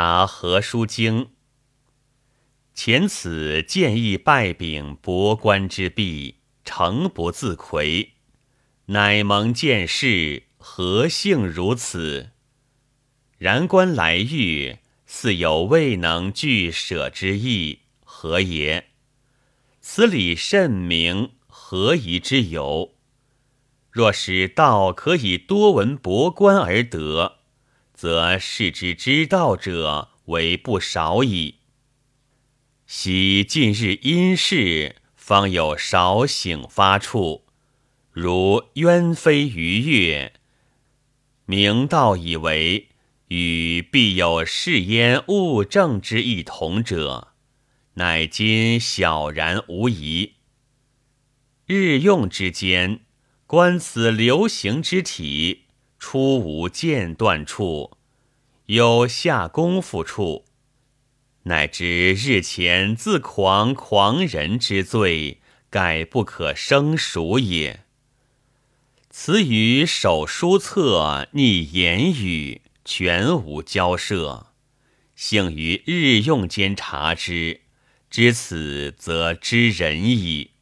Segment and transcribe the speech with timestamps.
[0.00, 1.30] 答何书经。
[2.72, 8.12] 前此见义败秉博官之弊，诚不自愧，
[8.86, 12.30] 乃蒙见识，何幸如此？
[13.38, 18.90] 然观来遇，似有未能俱舍之意，何也？
[19.80, 22.94] 此理甚明，何疑之有？
[23.90, 27.37] 若使道可以多闻博观而得，
[27.98, 31.56] 则视之知道者为不少矣。
[32.86, 37.44] 昔近日因事，方有少醒发处，
[38.12, 40.32] 如鸢飞鱼跃，
[41.44, 42.90] 明道以为
[43.26, 47.32] 与必有是焉物证之异同者，
[47.94, 50.34] 乃今小然无疑。
[51.66, 53.00] 日用之间，
[53.44, 55.64] 观此流行之体，
[56.10, 57.98] 初无间断处，
[58.64, 60.46] 有下功夫处。
[61.42, 67.84] 乃知日前自狂狂人之罪，盖不可生数也。
[69.10, 74.46] 此与手书册逆言语，全无交涉。
[75.14, 77.60] 幸于日用间察之，
[78.08, 80.52] 知此则知人矣。